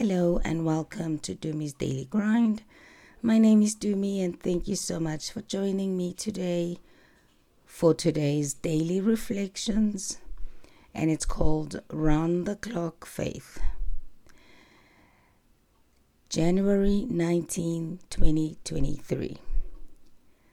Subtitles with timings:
[0.00, 2.62] Hello and welcome to Tumi's Daily Grind.
[3.20, 6.78] My name is Dumi and thank you so much for joining me today
[7.66, 10.18] for today's daily reflections
[10.94, 13.58] and it's called Round the Clock Faith.
[16.28, 19.36] January 19, 2023.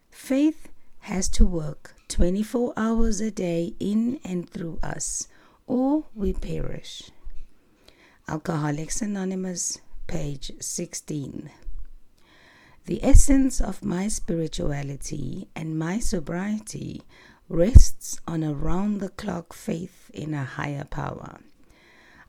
[0.09, 0.69] Faith
[1.01, 5.27] has to work 24 hours a day in and through us,
[5.67, 7.11] or we perish.
[8.27, 11.51] Alcoholics Anonymous, page 16.
[12.87, 17.03] The essence of my spirituality and my sobriety
[17.49, 21.37] rests on a round the clock faith in a higher power.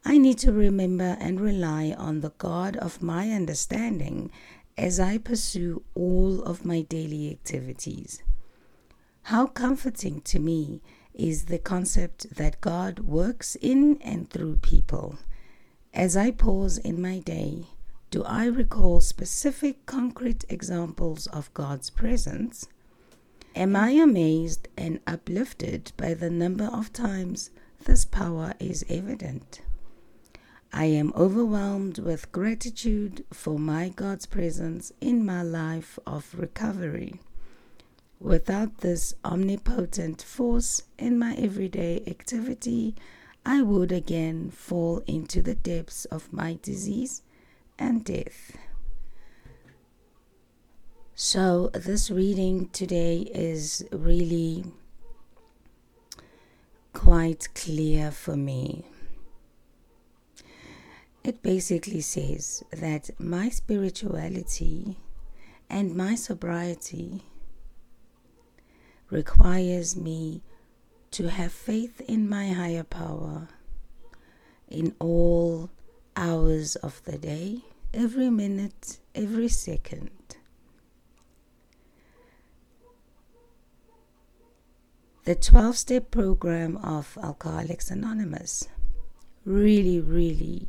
[0.05, 4.31] I need to remember and rely on the God of my understanding
[4.77, 8.23] as I pursue all of my daily activities.
[9.23, 10.83] How comforting to me
[11.15, 15.17] is the concept that God works in and through people.
[15.97, 17.69] As I pause in my day,
[18.11, 22.69] do I recall specific concrete examples of God's presence?
[23.55, 27.49] Am I amazed and uplifted by the number of times
[27.87, 29.63] this power is evident?
[30.71, 37.21] I am overwhelmed with gratitude for my God's presence in my life of recovery.
[38.21, 42.95] Without this omnipotent force in my everyday activity,
[43.49, 47.23] I would again fall into the depths of my disease
[47.79, 48.57] and death.
[51.15, 54.65] So, this reading today is really
[56.93, 58.85] quite clear for me.
[61.23, 64.99] It basically says that my spirituality
[65.71, 67.23] and my sobriety
[69.09, 70.43] requires me
[71.17, 73.49] to have faith in my higher power
[74.69, 75.71] in all
[76.15, 77.63] hours of the day,
[77.95, 80.11] every minute, every second.
[85.25, 88.69] The 12 step program of Alcoholics Anonymous
[89.47, 90.69] really, really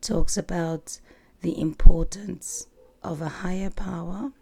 [0.00, 0.98] talks about
[1.42, 2.66] the importance
[3.04, 4.32] of a higher power,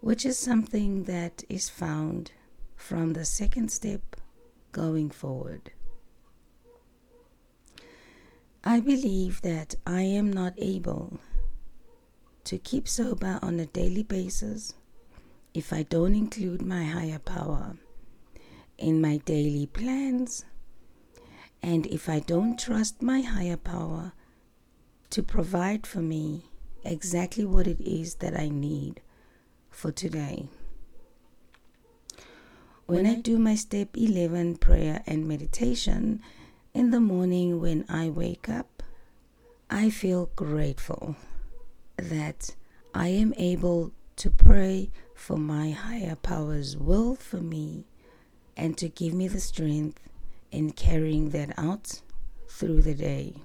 [0.00, 2.32] which is something that is found
[2.74, 4.14] from the second step
[4.74, 5.70] going forward.
[8.64, 11.20] I believe that I am not able
[12.44, 14.74] to keep sober on a daily basis
[15.54, 17.76] if I don't include my higher power
[18.76, 20.44] in my daily plans
[21.62, 24.12] and if I don't trust my higher power
[25.10, 26.50] to provide for me
[26.84, 29.00] exactly what it is that I need
[29.70, 30.48] for today.
[32.86, 36.20] When I do my step 11 prayer and meditation
[36.74, 38.82] in the morning when I wake up,
[39.70, 41.16] I feel grateful
[41.96, 42.54] that
[42.92, 47.86] I am able to pray for my higher power's will for me
[48.54, 49.98] and to give me the strength
[50.52, 52.02] in carrying that out
[52.48, 53.36] through the day.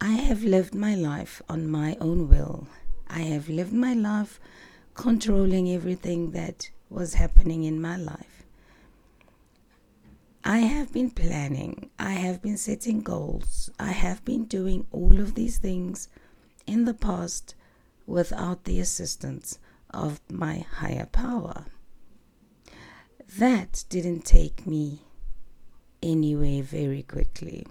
[0.00, 2.68] I have lived my life on my own will.
[3.10, 4.38] I have lived my life
[4.94, 8.44] controlling everything that was happening in my life.
[10.44, 15.34] I have been planning, I have been setting goals, I have been doing all of
[15.34, 16.08] these things
[16.66, 17.54] in the past
[18.06, 19.58] without the assistance
[19.90, 21.66] of my higher power.
[23.38, 25.02] That didn't take me
[26.02, 27.66] anywhere very quickly.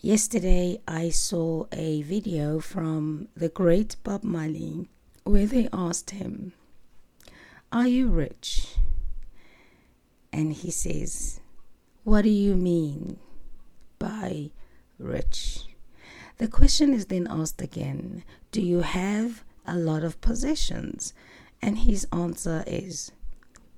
[0.00, 4.88] Yesterday, I saw a video from the great Bob Marley
[5.24, 6.54] where they asked him,
[7.72, 8.74] Are you rich?
[10.32, 11.38] And he says,
[12.02, 13.20] What do you mean
[14.00, 14.50] by
[14.98, 15.66] rich?
[16.38, 21.14] The question is then asked again, Do you have a lot of possessions?
[21.62, 23.12] And his answer is,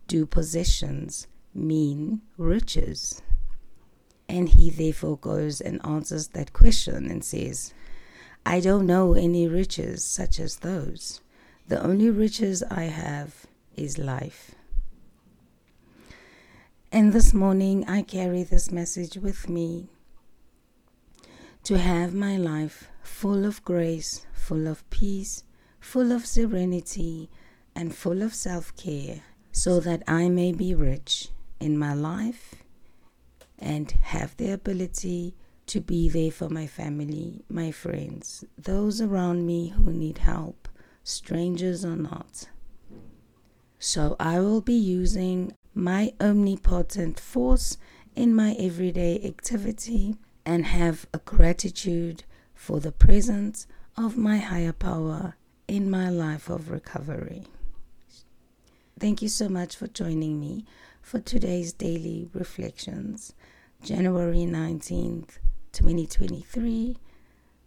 [0.08, 3.20] Do possessions mean riches?
[4.26, 7.74] And he therefore goes and answers that question and says,
[8.46, 11.20] I don't know any riches such as those.
[11.68, 13.46] The only riches I have
[13.76, 14.54] is life.
[16.90, 19.88] And this morning I carry this message with me
[21.64, 25.44] to have my life full of grace, full of peace,
[25.80, 27.30] full of serenity,
[27.74, 29.22] and full of self care,
[29.52, 31.28] so that I may be rich
[31.60, 32.56] in my life
[33.58, 35.34] and have the ability
[35.66, 40.68] to be there for my family, my friends, those around me who need help,
[41.04, 42.48] strangers or not.
[43.84, 47.78] So I will be using my omnipotent force
[48.14, 50.14] in my everyday activity
[50.46, 52.22] and have a gratitude
[52.54, 55.34] for the presence of my higher power
[55.66, 57.42] in my life of recovery.
[59.00, 60.64] Thank you so much for joining me
[61.02, 63.32] for today's daily reflections,
[63.82, 65.38] January 19th,
[65.72, 66.98] 2023,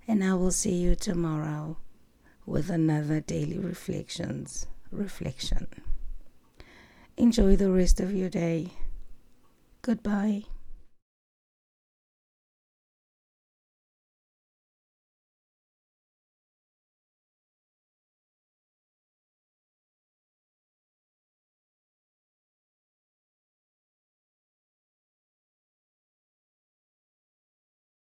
[0.08, 1.76] and I will see you tomorrow
[2.46, 5.68] with another daily reflections reflection.
[7.18, 8.72] Enjoy the rest of your day.
[9.82, 10.44] Goodbye.